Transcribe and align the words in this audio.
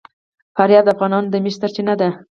فاریاب 0.55 0.85
د 0.85 0.89
افغانانو 0.95 1.31
د 1.31 1.35
معیشت 1.43 1.59
سرچینه 1.61 1.93
ده. 1.99 2.09